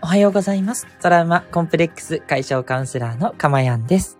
[0.00, 0.86] おはようございます。
[1.02, 4.16] トラウマコンプレックス解消カウンセラーのかまやんです。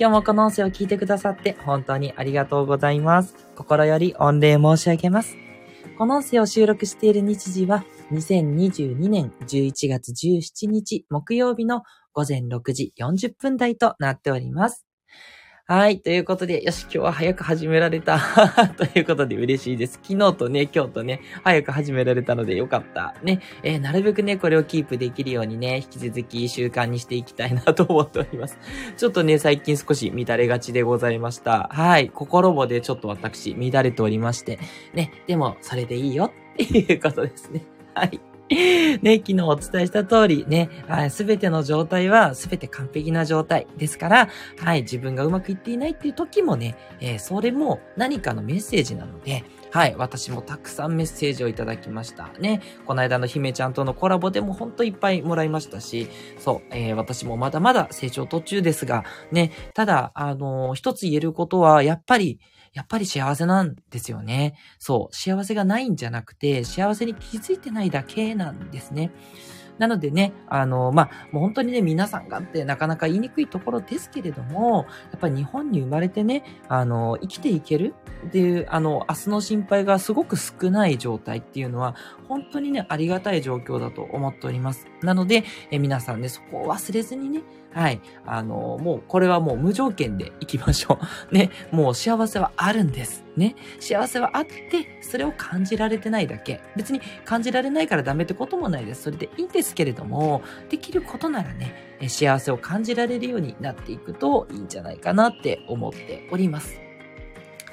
[0.00, 3.34] 今日もこの音声を聞いてくださって本当にありがとうございます。
[3.54, 5.36] 心より御礼申し上げます。
[5.98, 11.82] この音声を収録している日時は2022年11月17日木曜日の
[12.14, 14.87] 午前6時40分台となっております。
[15.70, 16.00] はい。
[16.00, 18.18] ということで、よし、今日は早く始められた。
[18.78, 20.00] ということで嬉しいです。
[20.02, 23.14] 昨日とね、今日とね、早く始められたのでよかった。
[23.22, 23.40] ね。
[23.62, 28.58] えーなるべくね、これをキープできるようにね、引き続き習慣にしていきたいなと思っております。
[28.96, 31.68] ちょっとね、最近少し乱れがちでございました。
[31.70, 32.08] はい。
[32.08, 34.58] 心もでちょっと私、乱れておりまして。
[34.94, 35.12] ね。
[35.26, 37.60] でも、それでいいよっていうことですね。
[37.92, 38.18] はい。
[39.02, 40.70] ね、昨日お伝えした通りね、
[41.10, 52.30] すべての状態はすべて完璧な状態ですから、はい、自分がうまくいっていないっていう時もね、えーそれも何かのメッセージなので、はい、私もたくさんメッセージをいただきました。
[52.40, 62.40] ね、この間の姫ちゃんとのコラボでもほんといっぱいもらいましたし、そう、えー私もまだまだ成長途中ですが、ね、ただ、あのー一つ言えることは、やっぱり、
[62.78, 64.54] やっぱり幸せなんですよね。
[64.78, 69.10] そう、幸せがないんじゃなくて、幸せに気づいてないだけなんですね。
[69.78, 77.94] なのでね、あの、まあ、もう本当にね、皆さんがってなかなか言いにくいところですけれども、やっぱり日本に生まれてね、あの、生きていける
[78.28, 81.96] っていう、あの、明日の心配がすごく少ない状態っていうのは、
[82.28, 84.86] 本当にね、ありがたい状況だと思っております。
[85.02, 90.98] なので、え皆さんね、そこを忘れずにね、はい、あの、もう、これはもう無条件で行きましょ
[91.30, 91.32] う。
[91.34, 93.24] ね、もう幸せはあるんです。
[93.36, 96.60] ね、幸せはあって、それを感じられてないだけ。
[96.76, 99.02] 別に感じられないからダメってこともないです。
[99.02, 106.87] それでいいんですけれども、できることならね、幸せを感じられるようになっていくといいんじゃないかなって思っております。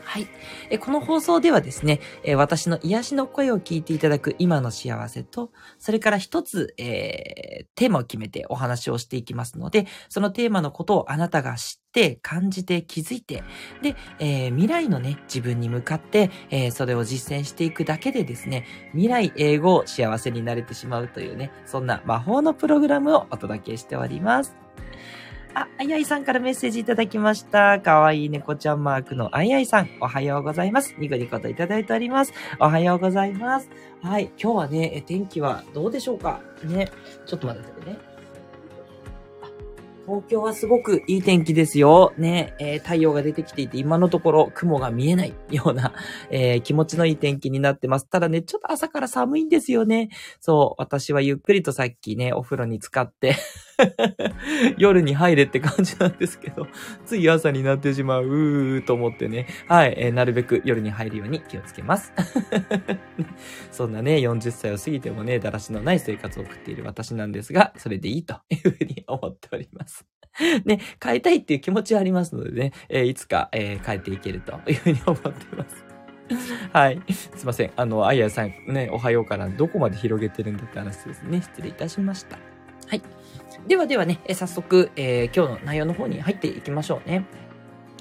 [0.06, 0.28] はい。
[0.70, 13.44] えこの放送ではですね、え私の癒しの声を聞いていただく今の幸せと、それから一つ、えーテーマを決めてお話をしていきますので、そのテーマのことをあなたが知って、感じて、気づいて、
[13.82, 24.65] で、えー未来のね、自分に向かって、えーそれを実践していくだけでですね、未来英語を幸せになれてしまうというね、そんな魔法のプログラムをお届けしております。
[25.58, 27.80] あ、あいあいさんからメッセージいただきました。
[27.80, 30.94] かわいい猫ちゃんマークのあいあいさん、おはようございます。
[31.00, 32.34] ニコニコといただいております。
[32.60, 33.70] おはようございます。
[34.02, 36.42] はい、今日はね、え天気はどうでしょうか？
[36.66, 36.92] ね、
[37.26, 37.98] ちょっと待っててね。
[39.44, 39.48] あ
[40.06, 42.14] 東京はすごくいい天気ですよ。
[42.18, 45.94] ね、えー太陽が出てきていて、今のところ雲が見えないような、
[46.32, 48.10] えー気持ちのいい天気になってます。
[48.10, 50.10] ただね、ちょっと朝から寒いんですよね。
[50.42, 53.36] そう、私はゆっくりとさっきね、お風呂に浸かって、
[54.78, 56.68] 夜に入れって感じなんですけど、
[57.06, 59.48] つい朝になってしまう、うーと思ってね。
[59.68, 62.14] はい、えーなるべく夜に入るように気をつけます。
[63.72, 70.06] そんなね、40歳を過ぎてもね、だらしのない生活を送っている私なんですが、それでいいというふうに思っております。
[70.66, 75.86] ね、変えたいっていう気持ちはありますのでね、えーいつか、えー変えていけるというふうに思ってます。
[76.74, 77.02] はい。
[77.12, 77.72] すいません。
[77.76, 81.42] あの、あいやさん、ね、おはようからどこまで広げてるんだって話ですね。
[81.42, 82.40] 失礼いたしました。
[82.88, 83.02] はい。
[83.68, 87.26] ではではね、え早速、えー今日の内容の方に入っていきましょうね。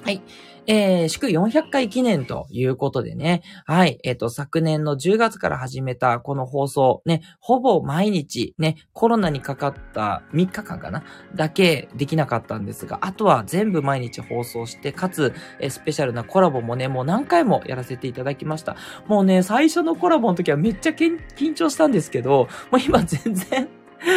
[0.02, 0.22] はい。
[0.66, 11.02] えー、祝400回記念ということでね、はい、えっ、と、昨年の10月から始めたこの放送、ね、ほぼ毎日、ね、コロナにかかった3日間かな？
[11.34, 18.76] だけできなかったんですが、あとは全部毎日放送して、かつ、えースペシャルなコラボもね、もう何回もやらせていただきました。
[19.06, 23.68] もうね、最初のコラボの時はめっちゃ緊張したんですけど、もう今全然、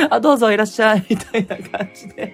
[0.09, 2.33] あ、どうぞいらっしゃい、みたいな感じで。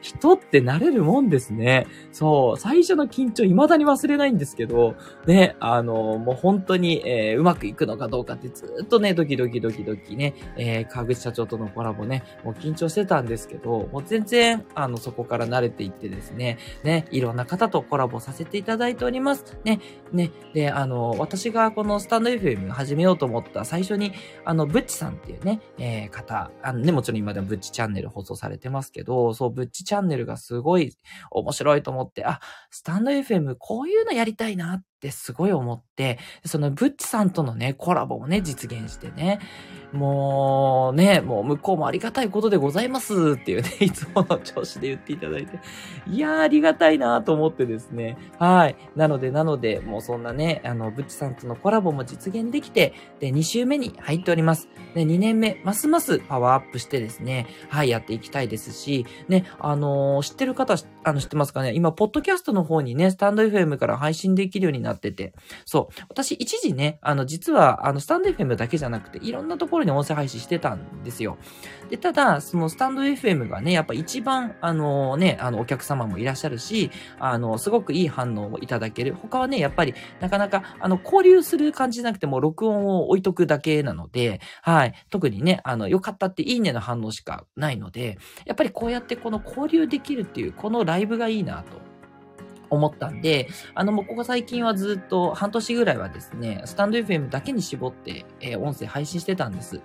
[0.00, 1.86] 人って慣れるもんですね。
[2.12, 4.94] そう、最初の緊張未だに忘れないんですけど、
[5.26, 19.58] ね、あの、もう本当に、えーうまくいくのかどうかってずっとね、ドキドキドキドキね、えー川口社長とのコラボね、もう緊張してたんですけど、もう全然、あの、そこから慣れていってですね、ね、いろんな方とコラボさせていただいております。
[19.64, 19.80] ね、
[20.12, 24.12] ね、で、あの、私がこのスタンド FM 始めようと思った最初に、
[24.44, 30.92] あの、ブッチさんっていうね、えー方、あのね、もちろん今でもブッチチャンネル放送されてますけど、そう、ブッチチャンネルがすごい
[31.30, 32.40] 面白いと思って、あ、
[32.70, 39.38] スタンド FM こういうのやりたいなってすごい思って、そのブッチさんとのね、コラボもね、実現してね、
[39.92, 45.58] もうね、もう向こうもありがたいことでございますっていうね、 いつもの調子で言っていただいて、
[46.08, 48.16] いやーありがたいなと思ってですね。
[48.38, 48.76] はい。
[48.94, 54.68] なので、なので、もうそんなね、あの、ブッチさんとのコラボも実現できて、で、2週目に入っております。
[54.94, 61.72] で、2年目、ますますパワーアップしてですね、はい、やっていきたいですし、ね、あのー、知ってる方、あの、知ってますかね？
[61.74, 65.34] 今、ポッドキャストの方にね、スタンド FM から配信できるようになってて、
[65.64, 65.94] そう。
[66.08, 71.38] 私、一時ね、あの、実は、あの、スタンド FM だけじゃなくて、いろんなところに音声配信してたんですよ。
[71.90, 79.14] で、ただ、そのスタンド FM がね、やっぱ一番、あのね、あの、お客様もいらっしゃるし、あの、すごくいい反応をいただける。
[79.14, 84.94] 他はね、やっぱり、なかなか、あの、交流する感じじゃなくても、録音を置いとくだけなので、はい。
[85.10, 91.95] 特にね、あの、良かったっていいねの反応しかないので、やっぱりこうやってこの交流できるっていう、このライブがいいなと。
[92.70, 99.80] 思ったんで、あの、もうここ最近はずっと半年ぐらいはですね、スタンド FM だけに絞って、えー、音声配信してたんです。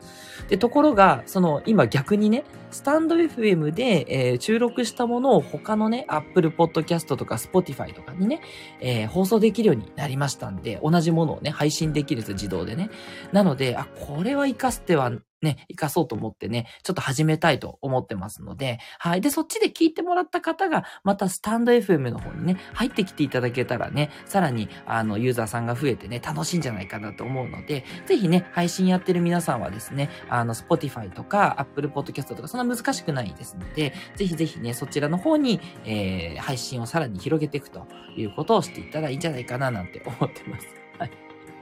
[0.49, 8.41] で、ところが、その、今逆にね、スタンド FM で、えー、収録したものを他のね、Apple Podcast とか Spotify とかにね、
[8.79, 12.89] えー、放送できるようになりましたんで、同じものをね、配信できるんです自動でね。
[13.31, 19.21] なので、あ、これは活かす手はね、活かそうと思ってね、ちょっと始めたいと思ってますので、はい。
[19.21, 40.80] で、そっちで聞いてもらった方が、またスタンド FM の方にね、入ってきていただけたらね、さらに、あの、ユーザーさんが増えてね、楽しいんじゃないかなと思うので、ぜひね、配信やってる皆さんはですね、あの、Spotify とか Apple Podcast とか、そんな難しくないですので、ぜひぜひね、そちらの方に、えー、配信をさらに広げていくということをしていったらいいんじゃないかななんて思ってます。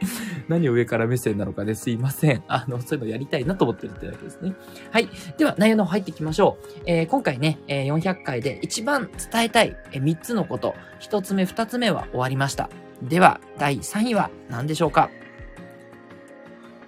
[0.48, 2.44] 何を上から目線なのかね、すいません。
[2.48, 4.54] あの、そういうのやりたいなと思ってるってだけですね。
[4.92, 5.10] はい。
[5.38, 6.82] では、内容の方入っていきましょう。
[6.86, 12.70] えー、今回ね、え、400回で一番伝えたい、え、3つのこと、1つ目、2つ目は終わりました。
[13.02, 15.10] では、第3位は何でしょうか？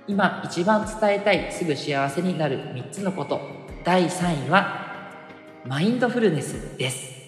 [0.08, 3.40] 今一番伝えたい、すぐ幸せになる3つのこと。
[3.84, 4.90] 第3位は、
[5.66, 7.21] マインドフルネスです。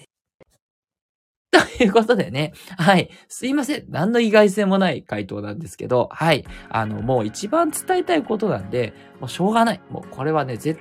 [1.76, 2.52] ということでね。
[2.78, 3.10] はい。
[3.28, 3.84] すいません。
[3.88, 6.44] 何の意外性もない回答なんですけど、はい。
[6.68, 9.80] あの、もう一番伝えたいことなんで、もうしょうがない。
[9.90, 10.80] もうこれはね、絶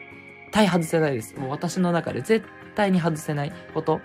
[0.52, 1.36] 対外せないです。
[1.40, 2.46] もう私の中で絶
[2.76, 4.02] 対に外せないこと。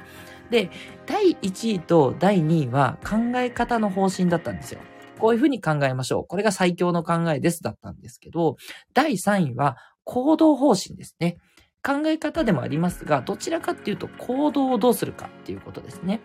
[0.51, 0.71] で、
[1.07, 4.81] 第1位と第2位は考え方の方針だったんですよ。
[5.19, 6.27] こういうふうに考えましょう。
[6.27, 8.57] これが最強の考えですだったんですけど、
[8.95, 11.37] 第3位は行動方針ですね。
[11.83, 16.21] 考え方でもありますが、どちらかっていうと行動をどうするかっていうことですね。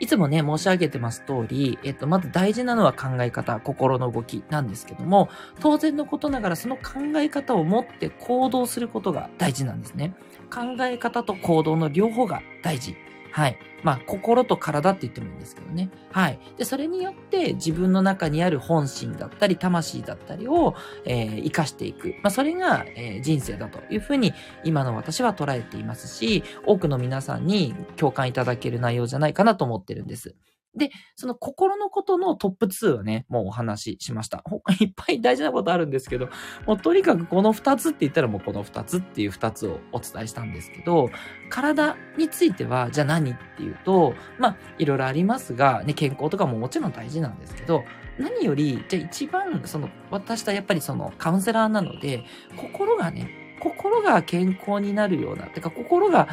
[0.00, 5.28] いつもね、申し上げてます通り、えっと、まず大事なのは考え方、心の動きなんですけども、
[5.60, 6.82] 当然のことながらその考
[7.16, 10.14] え方を持って行動することが大事なんですね。
[10.50, 12.96] 考え方と行動の両方が大事
[13.30, 13.58] はい。
[13.82, 15.90] まあ、心と体って言ってもいいんですけどね。
[16.10, 16.38] はい。
[16.56, 22.14] で、それによって自分の中にある本心だったり、魂だったりを、えー、活かしていく。
[22.22, 24.34] まあ、それが、えー、人生だというふうに、
[24.64, 30.34] 今の私は捉えていますし、多くの皆さんに共感いただける内容じゃないかなと思ってるんです。
[30.76, 34.42] で、その心のことのトップ2はね、もうお話ししました。
[34.44, 36.28] 他 いっぱい大事なことあるんですけど、
[36.66, 41.10] もうとにかくこの2つって言ったらもうこの2つっていう2つをお伝えしたんですけど、
[41.50, 47.84] 体については、じゃあ何っていうと、まあ、いろいろありますが、ね、健康とかももちろん大事なんですけど、
[48.18, 52.24] 何より、じゃあ一番、その、私はやっぱりそのカウンセラーなので、
[52.56, 53.30] 心がね、
[53.60, 56.28] 心が健康になるような、てか心が、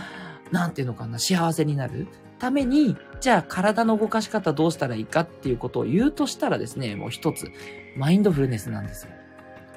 [0.51, 2.07] なんていうのかな、幸せになる。
[2.39, 7.51] ために、じゃあ体の動かし方どうしたらいいかっていうことを言うとしたらですね、もう一つ、
[7.97, 9.11] マインドフルネスなんですよ。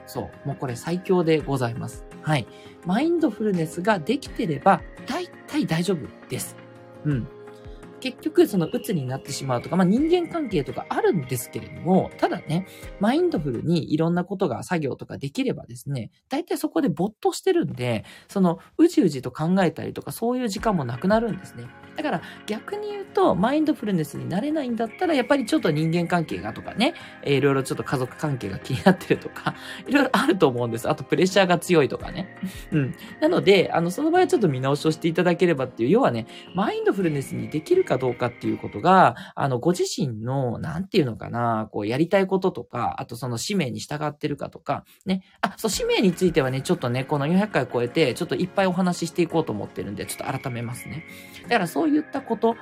[0.06, 0.48] そう。
[0.48, 2.04] もうこれ最強でございます。
[2.22, 2.46] はい。
[2.84, 6.56] マインドフルネスができてれば、大体大丈夫です。
[7.04, 7.28] うん。
[8.00, 12.66] 結局、その鬱になってしまうとか、まあ人間関係とかあるんですけれども、ただね、
[13.00, 21.66] マインドフルにいろんなことが作業とかできればですね、大体そこで没頭してるんで、そのうじうじと考えたりとかそういう時間もなくなるんですね。
[21.96, 29.56] だから逆に言うと、マインドフルネスになれないんだったら、やっぱりちょっと人間関係がとかね、えー、いろいろちょっと家族関係が気になってるとか、
[29.88, 30.88] いろいろあると思うんです。
[30.88, 32.36] あとプレッシャーが強いとかね。
[32.70, 32.94] うん。
[33.20, 45.24] なので、あの、その場合はちょっと見直しをしていただければっていう、要はね、マインドフルネスにできるかどうかっていうことが、あの、ご自身の、なんていうのかな、こう、やりたいこととか、あとその使命に従ってるかとか、ね。
[45.40, 51.04] あ、そう、使命についてはね、ちょっとね、この400回超えて、ちょっといっぱいお話ししていこうと思ってるんで、ちょっと改めますね。
[51.44, 52.54] だからそういったこと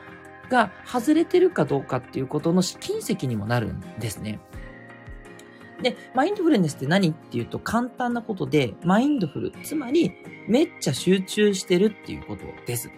[0.48, 4.40] が外れてるかどうかっていうことの試金石にもなるんですね。
[5.82, 10.12] で、マインドフルネスって何っていうと簡単なことで、マインドフル、つまり
[10.48, 12.90] めっちゃ集中してるっていうことです。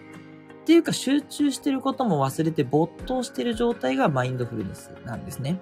[0.69, 5.59] っていうか集中してることも忘れて没頭してる状態がマインドフルネスなんですね。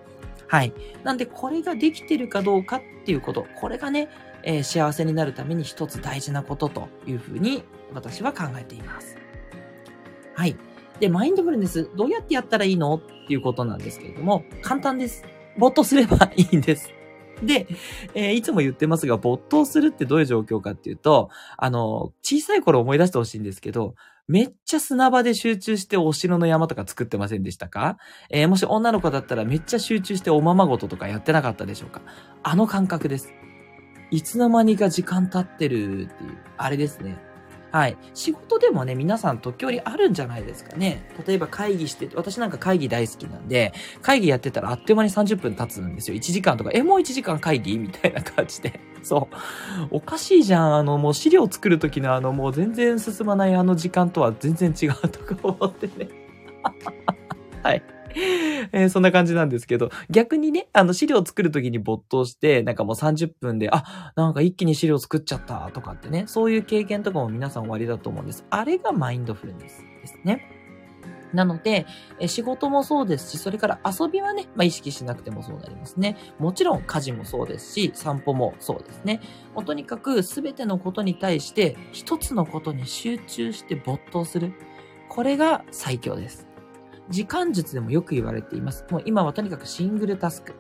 [0.48, 0.74] はい。
[1.06, 4.10] なんで、これができてるかどうかっていうこと、これがね、
[4.44, 9.16] えー、幸せになるために一つ大事なことというふうに私は考えています。
[10.36, 10.58] はい。
[11.00, 15.24] で、マインドフルネス、どうやってやったらいいのっていうことなんですけれども、簡単です。
[15.58, 16.92] 没頭すればいいんです。
[17.42, 17.66] で、
[18.14, 23.96] えー、いつも言ってますが、没頭するってどういう状況かっていうと、あの、小さい頃思い出してほしいんですけど、
[24.28, 27.98] めっちゃ砂場で集中してお城の山とか作ってませんでしたか？
[28.30, 32.02] えー、もし女の子だったらめっちゃ集中しておままごととかやってなかったでしょうか？
[32.44, 33.34] あの感覚です。
[34.12, 37.18] いつの間にか時間経ってるっていう、あれですね。
[37.72, 37.98] はい。
[38.14, 41.10] 仕事でもね、皆さん時折あるんじゃないですかね。
[41.28, 46.16] 例えば会議して、私なんか会議大好きなんで、会議やってたらあっという間に30分経つんですよ。
[46.16, 47.78] 1時間とか、え、もう1時間会議？
[47.78, 48.80] みたいな感じで。
[49.08, 49.36] そう。
[49.92, 50.76] おかしいじゃん。
[50.76, 56.10] あの、もう資料作るときのあの、もう全然進まないあの時間とは全然違うとか思ってね。
[57.64, 57.84] はい。
[58.72, 68.46] えー、そんな感じなんですけど、逆にね、あの資料作るときに没頭して、なんかもう30分で、あ、なんか一気に資料作っちゃったとかってね、そういう経験とかも皆さん終わりだと思うんです。
[68.50, 70.57] あれがマインドフルネスですね。
[71.34, 71.86] なので、
[72.28, 76.18] 仕事もそうですし、それから遊びはね、まあ、意識しなくてもそうなりますね。
[76.40, 79.22] もちろん家事もそうですし、散歩もそうですね。
[79.54, 84.54] もうとにかく全てのことに対して一つのことに集中して没頭する。
[85.10, 86.48] これが最強です。
[87.10, 88.86] 時間術でもよく言われています。
[88.90, 90.56] もう今はとにかくシングルタスク。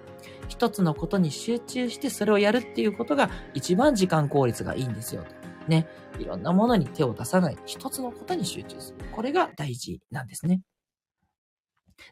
[0.48, 5.26] 一つのことに集中してそれをやるっていうことが一番時間効率がいいんですよ。
[5.70, 5.88] ね。
[6.20, 7.58] いろんなものに手を出さない。
[7.66, 9.06] 一つのことに集中する。
[9.12, 10.62] これが大事なんですね。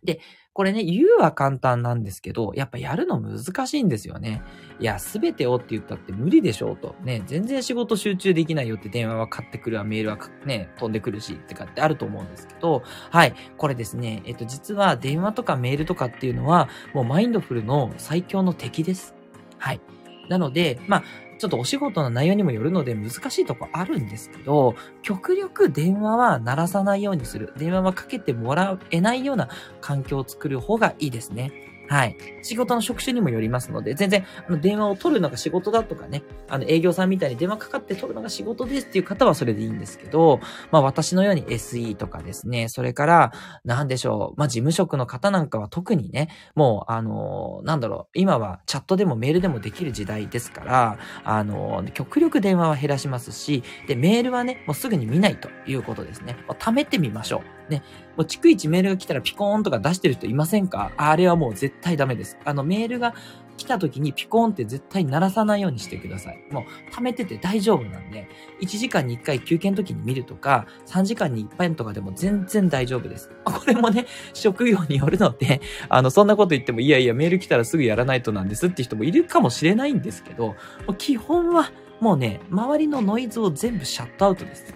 [0.03, 0.19] で、
[0.53, 4.41] これね、言うは簡単なんですけど、やっぱやるの難しいんですよね。
[4.79, 6.95] いや、すべてをって言ったって無理でしょうと。
[7.03, 19.13] ね、全然仕事集中できないよって電話は買ってくるわ、メールはね、飛んでくるし、ってかってあると思うんですけど、はい、これですね、えっと、実は電話とかメールとかっていうのは、もうマインドフルの最強の敵です。
[19.57, 19.81] はい。
[20.29, 21.03] なので、まあ、
[21.37, 27.53] ちょっとお仕事の内容にもよるので難しいとこあるんですけど、極力電話は鳴らさないようにする。
[27.57, 29.49] 電話はかけてもらえないような
[29.81, 31.51] 環境を作る方がいいですね。
[31.87, 32.17] はい。
[32.41, 40.39] 仕事の職種にもよりますので、全然、あの、電話を取るのが仕事だとかね、あの、営業さんみたいに電話かかって取るのが仕事ですっていう方はそれでいいんですけど、
[40.71, 43.31] まあ、私のように SE とかですね、それから、
[43.63, 56.37] なんでしょう、まあ、事務職の方なんかは特にね、もう、あの、なんだろう、今はチャットでもメールでもできる時代ですから、あの、極力電話は減らしますし、で、メールはね、もうすぐに見ないということですね。
[56.47, 57.64] 貯めてみましょう。
[57.69, 57.83] ね、
[58.15, 60.91] もう逐一メールが来たらピコーンとか出してる人いませんか？
[60.97, 62.37] あれはもう絶対ダメです。
[62.45, 63.15] あのメールが
[63.57, 66.43] 来た時にピコーンって絶対鳴らさないようにしてください。
[66.51, 68.27] もう溜めてて大丈夫なんで、
[68.61, 73.29] 1時間に1回休憩の時に見るとか、3時間に1回とかでも全然大丈夫です。
[73.45, 80.55] これもね、職業によるので、あの、そんなこと言っても、いやいや、メール来たらすぐやらないとなんですって人もいるかもしれないんですけど、
[80.97, 84.75] 基本はもうね、周りのノイズを全部シャットアウトです。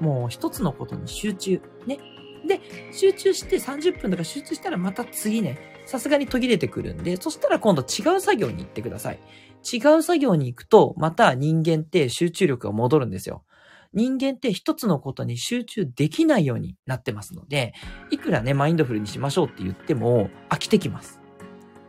[0.00, 1.60] もう一つのことに集中。
[1.86, 1.98] ね。
[2.46, 2.60] で、
[2.92, 9.20] 集中して30分とか集中したらまた次ね、さすがに途切れてくるんで、そしたら今度違う作業に行ってください。
[9.72, 13.44] 違う作業に行くと、また人間って集中力が戻るんですよ。
[13.92, 17.74] 人間って一つのことに集中できないようになってますので、
[18.10, 21.20] いくらね、マインドフルにしましょうって言っても飽きてきます。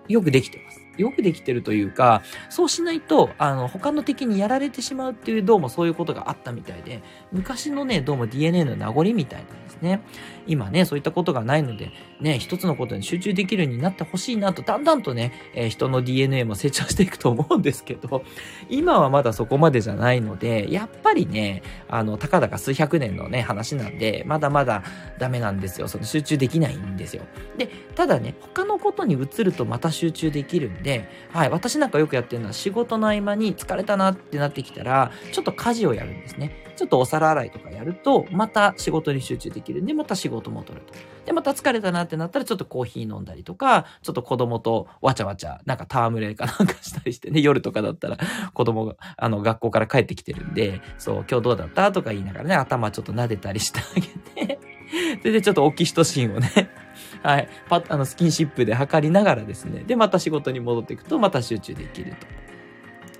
[0.08, 0.81] よくできてます。
[1.01, 10.02] よくできてるというか、そうしないと、あの、他の敵にやられてしまうっていう、どうもそういうことがあったみたいで、昔のね、どうも DNA の名残みたいなんですね。
[10.48, 18.24] 今ね、そういったことがないので、ね、一つのことに集中できるようになってほしいなと、だんだんとね、えー、人の DNA も成長していくと思うんですけど、
[18.70, 24.84] 今はまだそこまでじゃないので、やっぱりね、あの、たかだか数百年のね、話なんで、まだまだ
[25.20, 25.88] ダメなんですよ。
[25.88, 27.24] その集中できないんですよ。
[27.58, 36.72] で、ただね、他のことに移るとまた集中できるんで、はい、私なんかよくやってるのは仕事の合間に疲れたなってなってきたら、ちょっと家事をやるんですね。
[36.76, 40.94] ちょっとお皿洗いとかやると、また仕事に集中できるんで、また仕事も取ると。
[41.25, 48.18] で、また疲れたなってなったら、ちょっとコーヒー飲んだりとか、ちょっと子供とわちゃわちゃ、なんか戯れかなんかしたりしてね、 夜とかだったら
[48.54, 54.60] 子供が、あの、学校から帰ってきてるんで、そう、今日どうだったとか言いながらね、頭ちょっと撫でたりしてあげて
[55.22, 56.50] それでちょっとオキシトシンをね
[57.24, 62.28] はい、パあの、スキンシップで測りながらですね、で、また仕事に戻っていくと、また集中できると。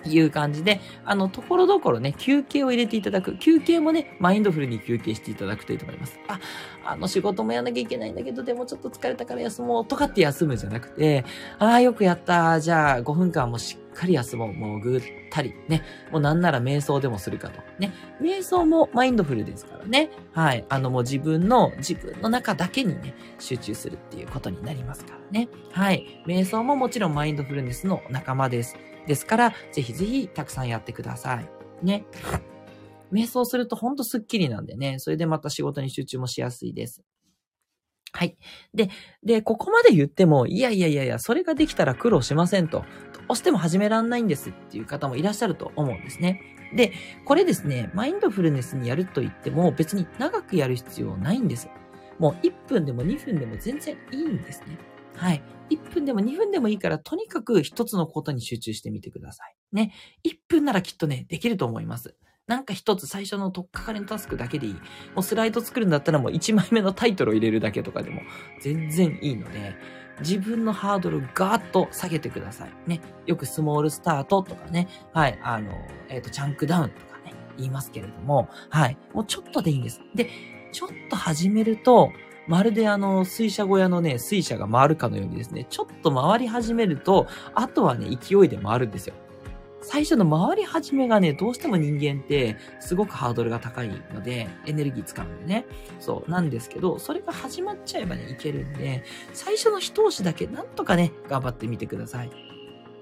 [0.02, 3.38] ていう感じで、あの、ところどころね、休憩を入れていただく。
[3.38, 6.20] 休憩もね、マインドフルに休憩していただくといいと思います。
[6.28, 6.40] あ、
[6.84, 11.26] あの仕事もやんなきゃいけないんだけど、でもちょっと疲れたから休もうとかって休むじゃなくて、
[11.60, 12.60] ああ、よくやった。
[12.60, 15.84] じゃあ5分間もしっかり休もう、潜ったり、ね。
[16.12, 17.62] もうなんなら瞑想でもするかと。
[17.80, 17.94] ね。
[18.22, 20.10] 瞑想もマインドフルですからね。
[20.34, 20.66] はい。
[20.70, 25.50] あのもう自分の、自分の中だけにね、集中するっていうことになりますからね。
[25.72, 26.24] はい。
[26.28, 28.76] 瞑想ももちろんマインドフルネスの仲間です。
[29.08, 31.50] ですから、ぜひぜひたくさんやってください。
[31.86, 32.06] ね。
[33.12, 37.04] 瞑想するとほんとスッキリなんでね、それでまた仕事に集中もしやすいです。
[38.14, 38.38] はい。
[38.74, 38.90] で、
[39.24, 42.80] で、ここまで言っても、いやいやいやいや、それができたら苦労しませんと。
[43.28, 46.42] どうしても始めらんないんですっていう方もいらっしゃると思うんですね。
[46.76, 46.94] で、
[47.26, 51.70] これですね、マインドフルネスにやると言っても別に長くやる必要ないんです。
[52.20, 54.78] もう1分でも2分でも全然いいんですね。
[55.16, 55.42] はい。
[55.72, 59.56] 1分でも2分でもいいから、とにかく一つのことに集中してみてください。
[59.72, 59.94] ね。
[60.26, 62.16] 1分ならきっとね、できると思います。
[62.48, 64.74] なんか一つ最初のとっかかりのタスクだけでいい。
[64.74, 64.80] も
[65.18, 68.22] うスライド作るんだったらもう1枚目のタイトルを入れるだけとかでも
[68.62, 69.76] 全然いいので、
[70.20, 72.74] 自分のハードルガーッと下げてください。
[72.88, 73.02] ね。
[73.26, 74.88] よくスモールスタートとかね。
[75.14, 75.40] はい。
[75.42, 75.72] あの、
[76.10, 77.34] えっ、ー、と、チャンクダウンとかね。
[77.58, 78.98] 言いますけれども、はい。
[79.14, 80.02] もうちょっとでいいんです。
[80.16, 80.30] で、
[80.72, 82.12] ちょっと始めると、
[82.52, 89.14] まるであの、水車小屋のね、水車が回るかのようにですね、ちょっと回り始めると、あとはね、勢いで回るんですよ。
[89.82, 95.66] 最初の回り始めがね、どうしても人間ってすごくハードルが高いので、エネルギー使うんでね。
[96.02, 102.32] そう、なんですけど、それが始まっちゃえばね、いけるんで、最初の一押しだけなんとかね、頑張ってみてください。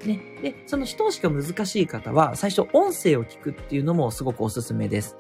[0.06, 0.22] ね。
[0.44, 5.18] で、その一押しが難しい方は、最初音声を聞くっていうのもすごくおすすめです。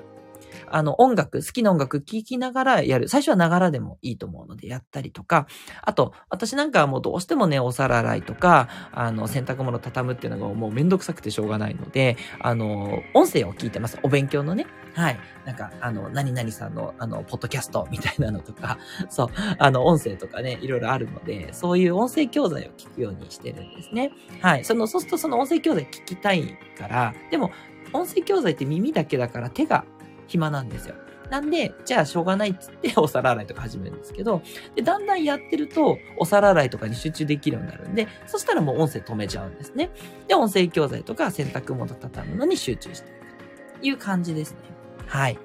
[0.68, 3.10] あの、音楽、好きな音楽聴きながらやる。
[3.10, 5.48] 最初はながらでもいいと思うのでやったりとか、
[5.82, 13.98] あと、私なんかはもうどうしてもね、お皿洗いとか、あの、洗濯物畳むっていうのがもうめんどくさくてしょうがないので、あの、音声を聞いてます。
[14.04, 14.68] お勉強のね。
[14.94, 15.20] はい。
[15.46, 18.78] なんか、あの、何々さんの、あの、ポッドキャストみたいなのとか、
[19.10, 24.12] そう、あの、音声とかね、いろいろあるので、そういう音声教材を聞くようにしてるんですね。
[24.42, 24.66] はい。
[24.66, 27.52] その、そうするとその音声教材聞きたいから、でも、
[27.94, 29.86] 音声教材って耳だけだから手が
[30.30, 30.96] 暇なんですよ。
[31.30, 34.42] なんで、じゃあしょうがないっつってお皿洗いとか始めるんですけど、
[34.76, 39.92] で、だんだんやってると、お皿洗いとかに集中できるようになるんで、そしたらもう音声止めちゃうんですね。
[40.28, 44.58] で、音声教材とか洗濯物畳むのに集中していくという感じですね。
[45.06, 45.38] はい。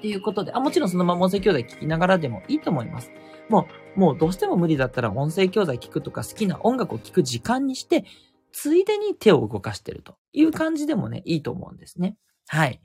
[0.00, 3.10] ということで、あ、もちろんそのまま音声教材聞きながらでもいいと思います。
[3.50, 8.04] もう、もうどうしても無理だったら音声教材聞くとか好きな音楽を聞く時間にして、
[8.52, 12.16] ついでに手を動かしてるという感じでもね、いいと思うんですね。
[12.48, 12.80] はい。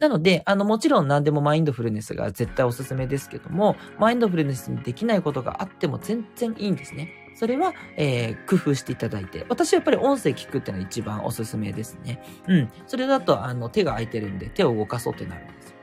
[0.00, 7.12] なので、あの、もちろん何でもマインドフルネスが絶対おすすめですけども、マインドフルネスにできないことがあっても全然いいんですね。
[7.36, 9.46] それは、えー、工夫していただいて。
[9.48, 12.20] 私はやっぱり音声聞くっていうのが一番おすすめですね。
[12.48, 12.72] うん。
[12.86, 15.73] それだと、あの、手が空いてるんで、手を動かそうってなるんですよ。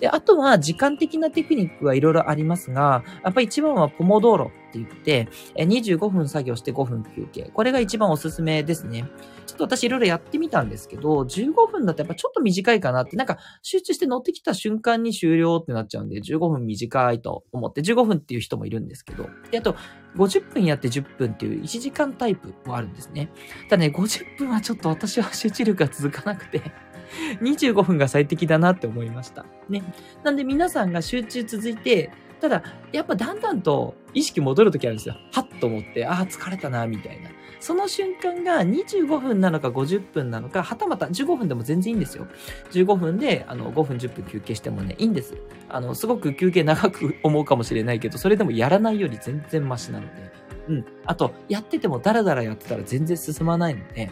[0.00, 7.50] で、あとは、時間的なテクニックはいろいろありますが、やっぱり一番はポモドーロって言って、25分作業して5分休憩。
[7.52, 9.04] これが一番おすすめですね。
[9.46, 19.76] ちょっと私いろいろやってみたんですけど、15分だとやっぱちょっと短いかなって、なんか集中して乗ってきた瞬間に終了ってなっちゃうんで、15分短いと思って、15分っていう人もいるんですけど、で、あと、
[20.16, 23.30] 50分やって10分っていう1時間タイプもあるんですね。
[23.68, 26.72] ただね、50分はちょっと私は集中力が続かなくて
[27.42, 29.44] 25分が最適だなって思いました。
[29.68, 29.82] ね。
[30.24, 35.14] なんで皆さんが集中続いて、ただ、やっぱだんだんと意識戻るときあるんですよ。
[35.32, 37.30] はっと思って、ああ、疲れたな、みたいな。
[37.60, 42.26] その瞬間が25分なのか50分なのか、はたまた15分でも全然いいんですよ。
[42.72, 45.34] 15分で、あの、5分10分休憩してもね、いいんです。
[45.68, 50.32] あの、すごく休憩長く思うかもしれないけど、それでもやらないより全然マシなので。
[50.68, 50.84] うん。
[51.04, 54.10] あと、やっててもダラダラやってたら全然進まないので、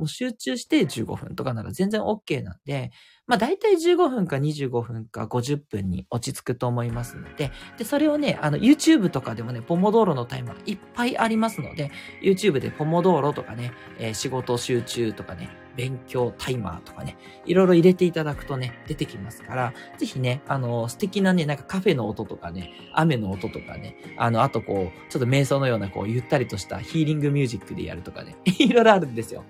[0.00, 2.90] もう集中して15分とかなら全然 OK なんで、
[3.30, 11.92] まあ大体15分か25分か50分に落ち着くと思いますので、で、それをね、あの YouTube とかでもね、ポモドーロのタイマーいっぱいありますので、
[12.24, 17.16] YouTube でポモドーロとかね、えー、仕事集中とかね、勉強タイマーとかね、
[17.46, 29.44] いろいろ入れていただくとね、出てきますから、ぜひね、あの、素敵なね、なんかカフェの音とかね、雨の音とかね、あの、あとこう、ちょっと瞑想のようなこう、ゆったりとしたヒーリングミュージックでやるとかね、 いろいろあるんですよ。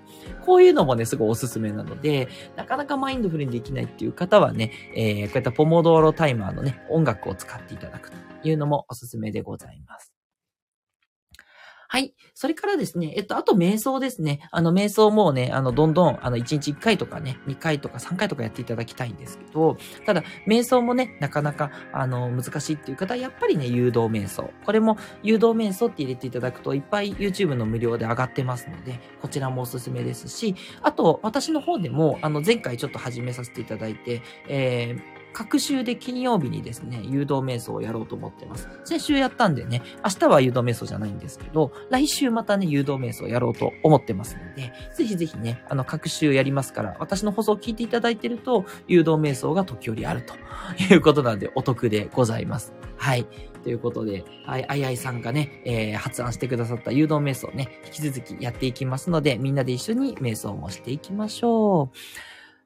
[0.45, 10.20] こういうのもね、すごいおすすめなので、なかなかマインドフルにできないっていう方はね、えー、こういったポモドーロタイマーのね、音楽を使っていただくというのもおすすめでございます。
[11.93, 12.13] はい。
[12.33, 14.47] それからですね、えっと、あと瞑想ですね。
[14.51, 19.75] あの、瞑想もね、あの、どんどん、あの、1日1回とかね、2回とか3回とかやっていただきたいんですけど、
[20.05, 24.53] ただ、瞑想もね、なかなか、あの、難しいっていう方は、やっぱりね、誘導瞑想。
[24.65, 38.67] これも、誘導瞑想って入れていただくと、いっぱい YouTube の無料で上がってますので、こちらもおすすめですし、あと、私の方でも、あの、前回ちょっと始めさせていただいて、えー各週で金曜日にですね、誘導瞑想をやろうと思ってます。
[38.83, 50.35] 先週やったんでね、明日は誘導瞑想じゃないんですけど、来週またね、誘導瞑想をやろうと思ってますので、ぜひぜひね、あの、各週やりますから、私の放送を聞いていただいてると、誘導瞑想が時折あると
[50.93, 52.73] いうことなんで、お得でございます。
[52.97, 53.25] はい。
[53.63, 61.97] ということで、はい、あいあいさんがね、えー、発案してくださった誘導瞑想ね、引き続きやっていきますので、みんなで一緒に瞑想もしていきましょう。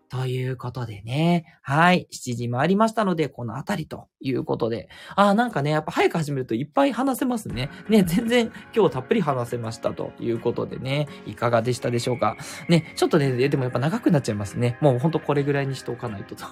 [0.09, 1.45] ということでね。
[1.61, 2.07] はい。
[2.11, 4.89] 7時回りましたので、このあたりということで。
[5.15, 7.69] ああ、なんかね、やっぱ早く始めるといっぱい話せますね。
[7.89, 11.07] ね、全然今日たっぷり話せましたということでね。
[11.25, 12.37] いかがでしたでしょうか。
[12.69, 14.77] ね、ちょっとね、でもやっぱ長くなっちゃいますね。
[14.81, 16.45] もうほんとこれぐらいにしておかないとと。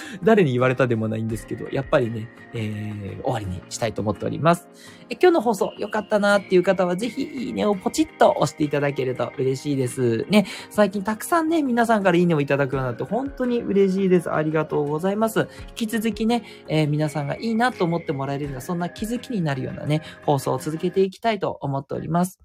[0.22, 4.68] 誰に言われたでもないんですけど、やっぱりね、えー、終わりにしたいと思っております。
[5.08, 10.26] え今日の放送良かったなっていう方は、ぜひいいねをポチッと押していただけると嬉しいです。
[10.30, 14.32] ね、最近たくさんね、皆さんからいいねをいただくようになって本当に嬉しいです。
[14.32, 15.48] ありがとうございます。
[15.68, 22.40] 引き続きね、えー、皆さんがいいなと思ってもらえるような、そんな気づきになるようなね、放送を続けていきたいと思っております。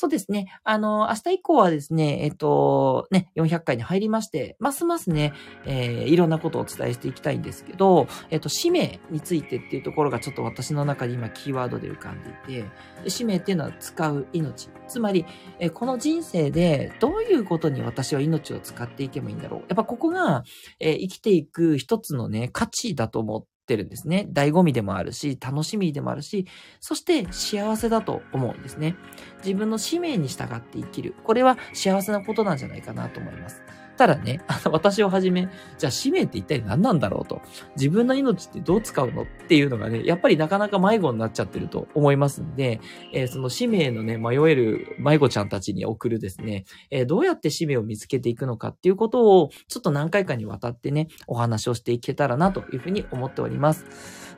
[0.00, 0.46] そうですね。
[0.64, 5.34] あの、明日以降はですね、えっと、ね、400回に入りまして、ますますね、
[5.66, 14.70] えー、いろんなことをお伝えしていきたいんですけど、えっと、使命についてっていうところがちょっと私の中で今キーワードで浮かんでいて、使命っていうのは使う命。
[14.88, 15.26] つまり、
[15.58, 19.60] えこの人生でどういうことに私は命を使っていけばいいんだろう。
[19.68, 20.44] やっぱここが、
[20.78, 24.28] え生きていく一つのね、価値だと思って、ってるんですね。
[24.32, 26.46] 醍醐味でもあるし、楽しみでもあるし、
[26.80, 28.96] そして幸せだと思うんですね。
[29.44, 31.14] 自分の使命に従って生きる。
[31.22, 33.62] これは幸せなことなんじゃないかなと思います。
[34.00, 37.42] たらね、 あの、私をはじめ、じゃあ使命って一体何なんだろうと。
[37.76, 42.80] 自分の命ってどう使うのっていうのがね、やっぱりなかなか迷子になっちゃってると思いますんで、
[43.12, 53.84] えー、その使命のね、迷える迷子ちゃんたちに送るですね、えー、どうやって使命を見つけていくのかっていうことを、ちょっと何回かにわたってね、お話をしていけたらなというふうに思っております。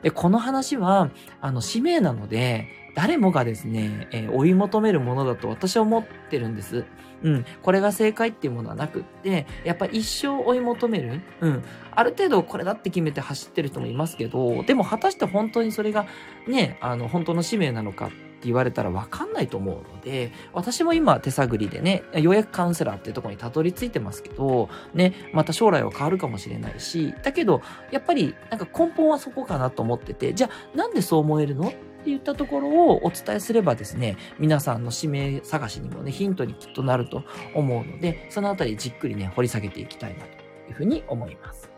[0.01, 6.85] で、この話は、あの、使命なので、誰もがですね、えー、追い求めるものだと私は思ってるんです。
[7.23, 7.45] うん。
[7.61, 11.21] これが正解っていうものはなくって、やっぱ一生追い求める。
[11.41, 11.63] うん。
[11.91, 16.05] ある程度これだって決めて走ってる人もいますけど、でも果たして本当にそれが
[16.47, 18.15] ね、あの、本当の使命なのかって
[18.47, 31.71] 言われたらわかんないと思うので、私も今手探りでね、ようやくカウンセラーっていうところにたどり着いてますけど、ね、また将来は変わるかもしれないし、だけど、やっぱりなんか根本はそこかなと思ってて、じゃあなんでそう思えるの？
[32.03, 37.23] って言ったところをお伝えすればですね、皆さんの指名探しにもね、ヒントにきっとなると
[37.55, 40.27] 思うので、そのあたりじっくりね、掘り下げていきたいなと
[40.69, 41.71] いうふうに思います。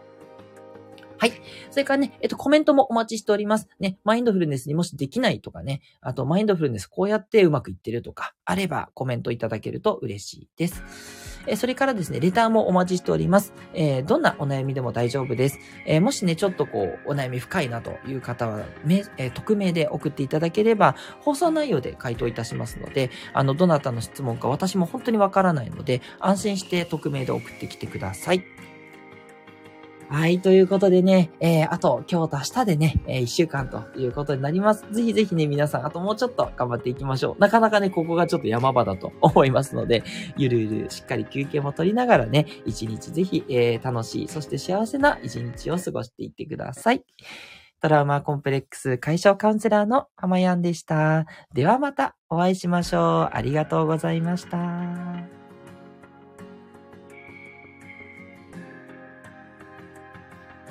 [1.17, 1.33] はい。
[1.69, 3.69] それからね、えっと、コメントもお待ちしております。
[3.79, 11.35] ね、マインドフルネスにもしできないとかね、あと、マインドフルネスこうやってうまくいってるとか、あればコメントいただけると嬉しいです。
[11.47, 13.53] えそれからですね、レターもお待ちしております。
[13.73, 15.60] え、どんなお悩みでも大丈夫です。
[15.86, 28.43] え、もしね、ちょっとこう、お悩み深いなという方は、めえ、匿名で送っていただければ、放送内容で回答いたしますので、あの、どなたの質問か私も本当にわからないので、安心して匿名で送ってきてください。
[30.09, 34.85] はい、ということでね、えー、あと、今日と明日でね、えー、1週間ということになります。
[34.91, 37.39] ぜひぜひね、皆さん、あともうちょっと頑張っていきましょう。
[37.39, 40.03] なかなかね、ここがちょっと山場だと思いますので、
[40.37, 47.03] ゆるゆるしっかり休憩も取りながらね、一日ぜひ、えー、楽しい、そして幸せな一日を過ごしていってください。
[47.81, 51.25] トラウマコンプレックス解消カウンセラーの浜やんでした。
[51.53, 53.35] ではまたお会いしましょう。
[53.35, 55.35] ありがとうございました。